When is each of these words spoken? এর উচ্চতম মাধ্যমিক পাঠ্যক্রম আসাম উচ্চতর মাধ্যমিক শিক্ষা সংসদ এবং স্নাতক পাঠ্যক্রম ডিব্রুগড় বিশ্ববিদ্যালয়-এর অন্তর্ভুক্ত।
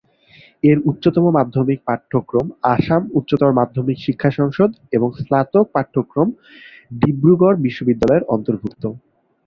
এর 0.63 0.77
উচ্চতম 0.89 1.25
মাধ্যমিক 1.37 1.79
পাঠ্যক্রম 1.87 2.45
আসাম 2.73 3.01
উচ্চতর 3.19 3.51
মাধ্যমিক 3.59 3.97
শিক্ষা 4.05 4.29
সংসদ 4.39 4.69
এবং 4.93 5.09
স্নাতক 5.17 5.65
পাঠ্যক্রম 5.75 6.27
ডিব্রুগড় 6.91 7.57
বিশ্ববিদ্যালয়-এর 7.65 8.29
অন্তর্ভুক্ত। 8.35 8.83